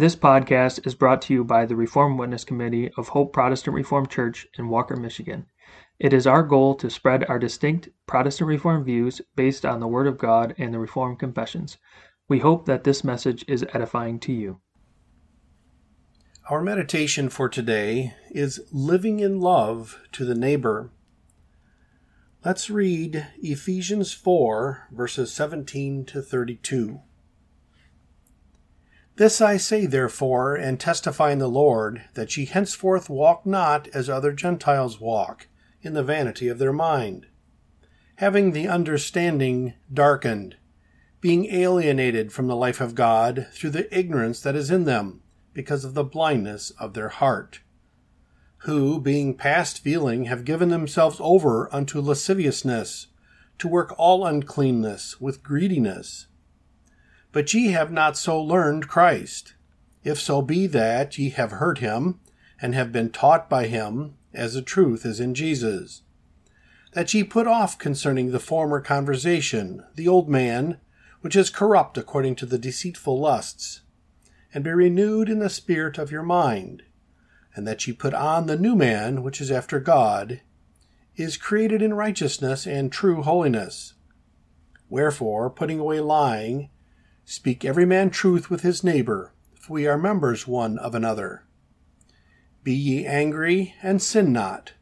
This 0.00 0.16
podcast 0.16 0.86
is 0.86 0.94
brought 0.94 1.20
to 1.20 1.34
you 1.34 1.44
by 1.44 1.66
the 1.66 1.76
Reformed 1.76 2.18
Witness 2.18 2.42
Committee 2.42 2.90
of 2.96 3.08
Hope 3.08 3.34
Protestant 3.34 3.74
Reformed 3.74 4.08
Church 4.08 4.46
in 4.56 4.70
Walker, 4.70 4.96
Michigan. 4.96 5.44
It 5.98 6.14
is 6.14 6.26
our 6.26 6.42
goal 6.42 6.74
to 6.76 6.88
spread 6.88 7.26
our 7.28 7.38
distinct 7.38 7.90
Protestant 8.06 8.48
Reformed 8.48 8.86
views 8.86 9.20
based 9.36 9.66
on 9.66 9.78
the 9.78 9.86
Word 9.86 10.06
of 10.06 10.16
God 10.16 10.54
and 10.56 10.72
the 10.72 10.78
Reformed 10.78 11.18
Confessions. 11.18 11.76
We 12.30 12.38
hope 12.38 12.64
that 12.64 12.84
this 12.84 13.04
message 13.04 13.44
is 13.46 13.66
edifying 13.74 14.18
to 14.20 14.32
you. 14.32 14.62
Our 16.48 16.62
meditation 16.62 17.28
for 17.28 17.50
today 17.50 18.14
is 18.30 18.58
living 18.72 19.20
in 19.20 19.38
love 19.38 20.00
to 20.12 20.24
the 20.24 20.34
neighbor. 20.34 20.92
Let's 22.42 22.70
read 22.70 23.26
Ephesians 23.42 24.14
4, 24.14 24.88
verses 24.92 25.30
17 25.30 26.06
to 26.06 26.22
32. 26.22 27.00
This 29.20 29.42
I 29.42 29.58
say, 29.58 29.84
therefore, 29.84 30.54
and 30.54 30.80
testify 30.80 31.32
in 31.32 31.40
the 31.40 31.46
Lord, 31.46 32.04
that 32.14 32.38
ye 32.38 32.46
henceforth 32.46 33.10
walk 33.10 33.44
not 33.44 33.86
as 33.88 34.08
other 34.08 34.32
Gentiles 34.32 34.98
walk, 34.98 35.46
in 35.82 35.92
the 35.92 36.02
vanity 36.02 36.48
of 36.48 36.58
their 36.58 36.72
mind, 36.72 37.26
having 38.16 38.52
the 38.52 38.66
understanding 38.66 39.74
darkened, 39.92 40.56
being 41.20 41.52
alienated 41.52 42.32
from 42.32 42.46
the 42.46 42.56
life 42.56 42.80
of 42.80 42.94
God 42.94 43.46
through 43.52 43.68
the 43.68 43.94
ignorance 43.94 44.40
that 44.40 44.56
is 44.56 44.70
in 44.70 44.84
them, 44.84 45.20
because 45.52 45.84
of 45.84 45.92
the 45.92 46.02
blindness 46.02 46.70
of 46.80 46.94
their 46.94 47.10
heart, 47.10 47.60
who, 48.60 48.98
being 48.98 49.36
past 49.36 49.82
feeling, 49.84 50.24
have 50.24 50.46
given 50.46 50.70
themselves 50.70 51.18
over 51.20 51.68
unto 51.74 52.00
lasciviousness, 52.00 53.08
to 53.58 53.68
work 53.68 53.94
all 53.98 54.24
uncleanness 54.24 55.20
with 55.20 55.42
greediness. 55.42 56.26
But 57.32 57.54
ye 57.54 57.68
have 57.68 57.92
not 57.92 58.16
so 58.16 58.42
learned 58.42 58.88
Christ, 58.88 59.54
if 60.02 60.18
so 60.18 60.42
be 60.42 60.66
that 60.66 61.16
ye 61.16 61.30
have 61.30 61.52
heard 61.52 61.78
him, 61.78 62.20
and 62.60 62.74
have 62.74 62.92
been 62.92 63.10
taught 63.10 63.48
by 63.48 63.66
him, 63.66 64.16
as 64.34 64.54
the 64.54 64.62
truth 64.62 65.06
is 65.06 65.20
in 65.20 65.34
Jesus. 65.34 66.02
That 66.92 67.14
ye 67.14 67.22
put 67.22 67.46
off 67.46 67.78
concerning 67.78 68.30
the 68.30 68.40
former 68.40 68.80
conversation 68.80 69.84
the 69.94 70.08
old 70.08 70.28
man, 70.28 70.78
which 71.20 71.36
is 71.36 71.50
corrupt 71.50 71.96
according 71.96 72.34
to 72.36 72.46
the 72.46 72.58
deceitful 72.58 73.20
lusts, 73.20 73.82
and 74.52 74.64
be 74.64 74.70
renewed 74.70 75.28
in 75.28 75.38
the 75.38 75.48
spirit 75.48 75.98
of 75.98 76.10
your 76.10 76.24
mind, 76.24 76.82
and 77.54 77.66
that 77.66 77.86
ye 77.86 77.92
put 77.92 78.14
on 78.14 78.46
the 78.46 78.56
new 78.56 78.74
man, 78.74 79.22
which 79.22 79.40
is 79.40 79.50
after 79.50 79.78
God, 79.78 80.40
is 81.14 81.36
created 81.36 81.80
in 81.82 81.94
righteousness 81.94 82.66
and 82.66 82.90
true 82.90 83.22
holiness. 83.22 83.94
Wherefore, 84.88 85.48
putting 85.50 85.78
away 85.78 86.00
lying, 86.00 86.70
Speak 87.30 87.64
every 87.64 87.86
man 87.86 88.10
truth 88.10 88.50
with 88.50 88.62
his 88.62 88.82
neighbor, 88.82 89.32
for 89.54 89.74
we 89.74 89.86
are 89.86 89.96
members 89.96 90.48
one 90.48 90.76
of 90.78 90.96
another. 90.96 91.44
Be 92.64 92.74
ye 92.74 93.06
angry, 93.06 93.76
and 93.84 94.02
sin 94.02 94.32
not. 94.32 94.72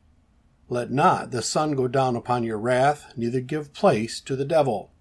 Let 0.71 0.91
not 0.91 1.31
the 1.31 1.43
sun 1.43 1.73
go 1.73 1.89
down 1.89 2.17
upon 2.17 2.45
your 2.45 2.59
wrath, 2.59 3.13
neither 3.19 3.43
give 3.43 3.75
place 3.75 4.19
to 4.23 4.35
the 4.35 4.47
devil. 4.47 4.93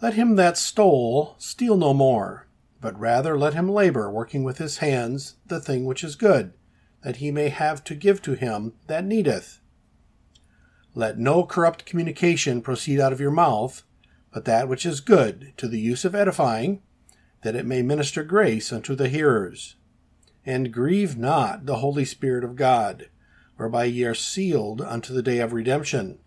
Let 0.00 0.14
him 0.14 0.36
that 0.36 0.56
stole 0.56 1.34
steal 1.36 1.76
no 1.76 1.92
more, 1.92 2.48
but 2.80 2.98
rather 2.98 3.36
let 3.36 3.52
him 3.52 3.68
labor, 3.68 4.10
working 4.10 4.42
with 4.42 4.56
his 4.56 4.78
hands 4.78 5.34
the 5.48 5.60
thing 5.60 5.84
which 5.84 6.02
is 6.02 6.16
good, 6.16 6.54
that 7.02 7.16
he 7.16 7.30
may 7.30 7.50
have 7.50 7.84
to 7.84 7.94
give 7.94 8.22
to 8.22 8.32
him 8.32 8.72
that 8.86 9.04
needeth. 9.04 9.60
Let 10.94 11.18
no 11.18 11.44
corrupt 11.44 11.84
communication 11.84 12.62
proceed 12.62 13.00
out 13.00 13.12
of 13.12 13.20
your 13.20 13.30
mouth, 13.30 13.82
but 14.32 14.44
that 14.46 14.68
which 14.68 14.86
is 14.86 15.00
good 15.00 15.52
to 15.56 15.68
the 15.68 15.80
use 15.80 16.04
of 16.04 16.14
edifying, 16.14 16.82
that 17.42 17.54
it 17.56 17.66
may 17.66 17.82
minister 17.82 18.22
grace 18.22 18.72
unto 18.72 18.94
the 18.94 19.08
hearers. 19.08 19.76
And 20.44 20.72
grieve 20.72 21.16
not 21.16 21.66
the 21.66 21.76
Holy 21.76 22.04
Spirit 22.04 22.42
of 22.42 22.56
God, 22.56 23.08
whereby 23.56 23.84
ye 23.84 24.04
are 24.04 24.14
sealed 24.14 24.80
unto 24.80 25.12
the 25.12 25.22
day 25.22 25.38
of 25.38 25.52
redemption. 25.52 26.18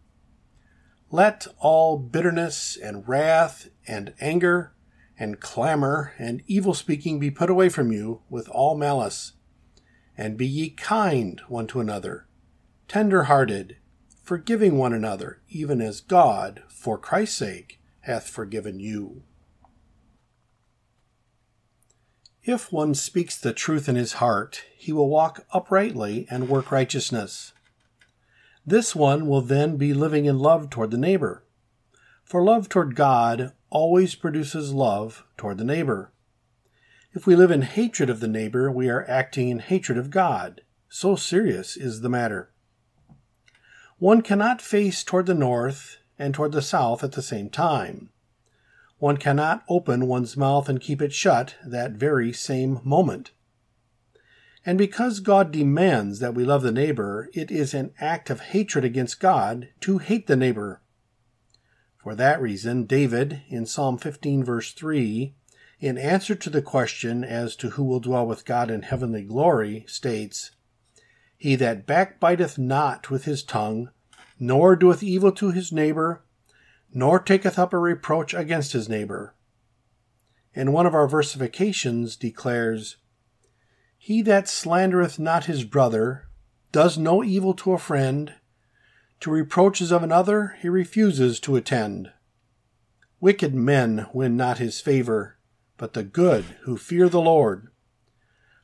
Let 1.11 1.48
all 1.60 1.98
bitterness 1.98 2.77
and 2.82 3.08
wrath 3.08 3.70
and 3.88 4.14
anger 4.20 4.73
and 5.17 5.39
clamor 5.39 6.14
and 6.17 6.43
evil 6.48 6.73
speaking 6.73 7.20
be 7.20 7.32
put 7.32 7.49
away 7.49 7.70
from 7.70 7.92
you 7.92 8.22
with 8.30 8.49
all 8.49 8.76
malice. 8.76 9.33
And 10.17 10.37
be 10.37 10.48
ye 10.48 10.70
kind 10.70 11.42
one 11.48 11.67
to 11.67 11.80
another, 11.80 12.27
tender 12.87 13.23
hearted, 13.23 13.77
forgiving 14.23 14.77
one 14.77 14.93
another, 14.93 15.42
even 15.49 15.82
as 15.82 16.02
God, 16.02 16.64
for 16.70 16.98
Christ's 16.98 17.37
sake, 17.37 17.80
hath 18.05 18.30
forgiven 18.30 18.80
you. 18.80 19.23
If 22.43 22.71
one 22.71 22.93
speaks 22.93 23.36
the 23.36 23.54
truth 23.54 23.89
in 23.89 23.95
his 23.95 24.14
heart, 24.14 24.64
he 24.77 24.93
will 24.93 25.10
walk 25.10 25.45
uprightly 25.52 26.27
and 26.30 26.48
work 26.48 26.71
righteousness. 26.71 27.54
This 28.64 28.95
one 28.95 29.26
will 29.26 29.42
then 29.42 29.77
be 29.77 29.93
living 29.93 30.26
in 30.26 30.38
love 30.38 30.70
toward 30.70 30.92
the 30.92 30.98
neighbor. 30.98 31.43
For 32.23 32.43
love 32.43 32.70
toward 32.70 32.95
God 32.95 33.54
always 33.71 34.14
produces 34.14 34.72
love 34.72 35.23
toward 35.37 35.58
the 35.58 35.64
neighbor. 35.64 36.11
If 37.14 37.26
we 37.26 37.36
live 37.36 37.49
in 37.49 37.64
hatred 37.64 38.11
of 38.11 38.20
the 38.20 38.27
neighbor, 38.27 38.72
we 38.72 38.87
are 38.89 39.10
acting 39.10 39.49
in 39.49 39.60
hatred 39.60 39.98
of 39.98 40.11
God. 40.11 40.61
So 40.89 41.16
serious 41.16 41.76
is 41.76 42.02
the 42.02 42.10
matter. 42.10 42.52
One 43.98 44.22
cannot 44.22 44.61
face 44.61 45.04
toward 45.04 45.26
the 45.26 45.33
north 45.33 45.98
and 46.17 46.33
toward 46.33 46.52
the 46.52 46.61
south 46.61 47.03
at 47.03 47.14
the 47.14 47.21
same 47.21 47.49
time. 47.49 48.09
One 48.98 49.17
cannot 49.17 49.64
open 49.67 50.08
one's 50.08 50.37
mouth 50.37 50.70
and 50.70 50.80
keep 50.80 51.02
it 51.02 51.14
shut 51.14 51.55
that 51.65 51.92
very 51.92 52.31
same 52.31 52.80
moment. 52.83 53.31
And 54.65 54.77
because 54.77 55.20
God 55.20 55.52
demands 55.52 56.20
that 56.20 56.33
we 56.33 56.43
love 56.43 56.64
the 56.64 56.71
neighbor, 56.71 57.30
it 57.33 57.52
is 57.52 57.73
an 57.73 57.93
act 57.99 58.30
of 58.30 58.39
hatred 58.42 58.83
against 58.83 59.20
God 59.20 59.70
to 59.81 59.99
hate 59.99 60.25
the 60.25 60.36
neighbor. 60.36 60.81
For 61.98 62.15
that 62.15 62.42
reason, 62.42 62.86
David, 62.86 63.42
in 63.48 63.65
Psalm 63.65 63.98
15, 63.98 64.43
verse 64.43 64.73
3, 64.73 65.36
in 65.80 65.98
answer 65.98 66.36
to 66.36 66.49
the 66.49 66.61
question 66.61 67.23
as 67.23 67.55
to 67.58 67.71
who 67.71 67.83
will 67.83 67.99
dwell 67.99 68.25
with 68.25 68.45
God 68.45 68.71
in 68.71 68.83
heavenly 68.83 69.23
glory, 69.23 69.86
states, 69.87 70.52
He 71.37 71.55
that 71.58 71.86
backbiteth 71.86 72.58
not 72.58 73.11
with 73.11 73.25
his 73.25 73.43
tongue, 73.43 73.89
nor 74.40 74.76
doeth 74.76 75.04
evil 75.04 75.32
to 75.32 75.52
his 75.52 75.72
neighbor, 75.72 76.23
nor 76.94 77.20
taketh 77.20 77.60
up 77.60 77.73
a 77.73 77.78
reproach 77.78 78.34
against 78.34 78.73
his 78.73 78.90
neighbor. 78.90 79.36
And 80.54 80.73
one 80.73 80.86
of 80.86 80.96
our 80.96 81.08
versifications 81.08 82.18
declares, 82.18 82.98
He 83.98 84.22
that 84.22 84.46
slandereth 84.46 85.20
not 85.20 85.46
his 85.46 85.64
brother 85.64 86.28
does 86.72 86.98
no 86.98 87.23
evil 87.23 87.54
to 87.56 87.73
a 87.73 87.78
friend, 87.78 88.34
to 89.22 89.32
reproaches 89.32 89.92
of 89.92 90.04
another 90.04 90.58
he 90.62 90.70
refuses 90.70 91.40
to 91.42 91.56
attend. 91.56 92.12
Wicked 93.20 93.54
men 93.54 94.08
win 94.14 94.38
not 94.38 94.58
his 94.58 94.80
favor, 94.80 95.38
but 95.78 95.94
the 95.94 96.04
good 96.04 96.44
who 96.64 96.78
fear 96.78 97.10
the 97.10 97.22
Lord. 97.22 97.70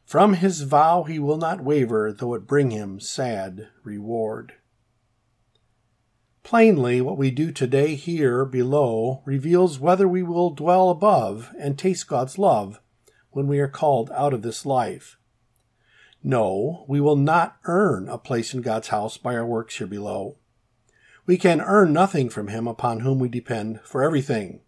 From 0.06 0.34
his 0.34 0.62
vow 0.62 1.04
he 1.04 1.20
will 1.20 1.38
not 1.38 1.64
waver, 1.64 2.12
though 2.12 2.34
it 2.34 2.48
bring 2.48 2.72
him 2.72 3.00
sad 3.00 3.70
reward. 3.84 4.54
Plainly, 6.44 7.02
what 7.02 7.18
we 7.18 7.32
do 7.32 7.52
today 7.52 7.96
here 7.96 8.46
below 8.46 9.22
reveals 9.26 9.80
whether 9.80 10.08
we 10.08 10.24
will 10.24 10.50
dwell 10.50 10.90
above 10.90 11.54
and 11.58 11.78
taste 11.78 12.08
God's 12.08 12.38
love 12.38 12.82
when 13.30 13.48
we 13.48 13.60
are 13.60 13.68
called 13.68 14.12
out 14.12 14.34
of 14.34 14.42
this 14.42 14.66
life. 14.66 15.18
No, 16.24 16.84
we 16.88 17.00
will 17.00 17.16
not 17.16 17.58
earn 17.66 18.10
a 18.10 18.18
place 18.18 18.54
in 18.54 18.62
God's 18.62 18.90
house 18.90 19.18
by 19.18 19.36
our 19.36 19.46
works 19.46 19.78
here 19.78 19.88
below. 19.88 20.38
We 21.26 21.38
can 21.38 21.62
earn 21.62 21.94
nothing 21.94 22.30
from 22.30 22.48
Him 22.48 22.68
upon 22.68 23.00
whom 23.00 23.20
we 23.20 23.30
depend 23.30 23.80
for 23.84 24.04
everything. 24.04 24.62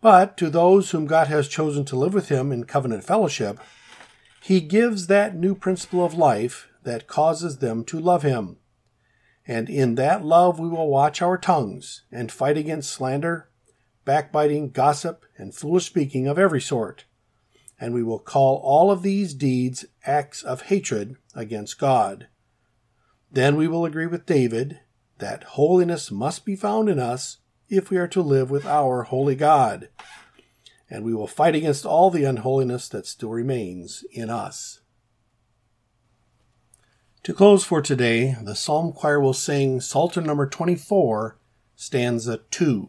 But 0.00 0.36
to 0.36 0.50
those 0.50 0.90
whom 0.90 1.06
God 1.06 1.26
has 1.26 1.48
chosen 1.48 1.84
to 1.86 1.96
live 1.96 2.14
with 2.14 2.28
Him 2.28 2.52
in 2.52 2.64
covenant 2.64 3.04
fellowship, 3.04 3.58
He 4.42 4.60
gives 4.60 5.06
that 5.06 5.34
new 5.34 5.54
principle 5.54 6.04
of 6.04 6.14
life 6.14 6.68
that 6.84 7.06
causes 7.06 7.58
them 7.58 7.82
to 7.84 7.98
love 7.98 8.22
Him 8.22 8.58
and 9.46 9.68
in 9.68 9.94
that 9.96 10.24
love 10.24 10.58
we 10.58 10.68
will 10.68 10.88
watch 10.88 11.22
our 11.22 11.38
tongues 11.38 12.02
and 12.12 12.30
fight 12.30 12.56
against 12.56 12.90
slander, 12.90 13.48
backbiting, 14.04 14.70
gossip, 14.70 15.24
and 15.36 15.54
foolish 15.54 15.86
speaking 15.86 16.26
of 16.26 16.38
every 16.38 16.60
sort. 16.60 17.04
And 17.78 17.94
we 17.94 18.02
will 18.02 18.18
call 18.18 18.56
all 18.56 18.90
of 18.90 19.02
these 19.02 19.32
deeds 19.32 19.84
acts 20.04 20.42
of 20.42 20.62
hatred 20.62 21.16
against 21.34 21.78
God. 21.78 22.28
Then 23.32 23.56
we 23.56 23.68
will 23.68 23.84
agree 23.84 24.06
with 24.06 24.26
David 24.26 24.80
that 25.18 25.44
holiness 25.44 26.10
must 26.10 26.44
be 26.44 26.56
found 26.56 26.88
in 26.88 26.98
us 26.98 27.38
if 27.68 27.90
we 27.90 27.96
are 27.96 28.08
to 28.08 28.22
live 28.22 28.50
with 28.50 28.66
our 28.66 29.04
holy 29.04 29.36
God. 29.36 29.88
And 30.88 31.04
we 31.04 31.14
will 31.14 31.28
fight 31.28 31.54
against 31.54 31.86
all 31.86 32.10
the 32.10 32.24
unholiness 32.24 32.88
that 32.88 33.06
still 33.06 33.30
remains 33.30 34.04
in 34.10 34.28
us. 34.28 34.80
To 37.24 37.34
close 37.34 37.64
for 37.64 37.82
today, 37.82 38.34
the 38.42 38.54
Psalm 38.54 38.92
Choir 38.92 39.20
will 39.20 39.34
sing 39.34 39.82
Psalter 39.82 40.22
number 40.22 40.46
24, 40.46 41.36
stanza 41.76 42.40
2. 42.50 42.88